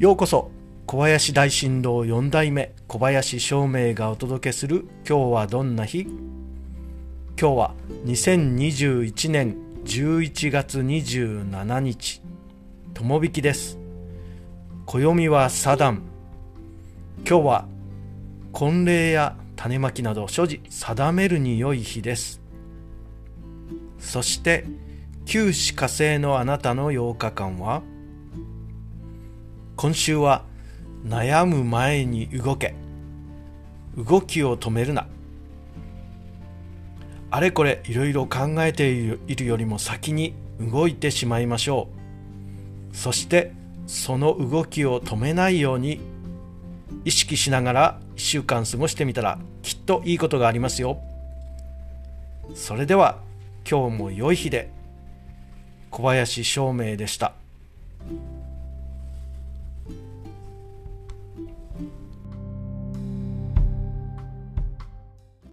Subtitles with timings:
[0.00, 0.50] ようこそ
[0.86, 6.04] 小林大震動4代目小林照明がお届けする今日はどんな日？
[6.04, 6.16] 今
[7.36, 7.74] 日は
[8.06, 12.22] 2021年11月27日
[12.94, 13.78] 友引きです。
[14.86, 16.00] 暦はサダン。
[17.28, 17.68] 今日は
[18.52, 22.40] 婚礼や種まきなど所持定めるに良い日です。
[23.98, 24.64] そして
[25.26, 27.82] 旧歯火星のあなたの8日間は
[29.80, 30.44] 今週は
[31.06, 32.74] 悩む前に動け。
[33.96, 35.06] 動きを止めるな。
[37.30, 41.88] あれこれいろいろ考えているよりも先に動いてしまいましょ
[42.92, 42.94] う。
[42.94, 43.54] そして
[43.86, 45.98] その動きを止めないように
[47.06, 51.00] 意識しながら1週間過ごしてみたらきっといいことがありますよ。
[52.54, 53.16] それでは
[53.66, 54.70] 今日も良い日で。
[55.90, 57.32] 小林照明でした。
[61.80, 62.09] Mm-hmm.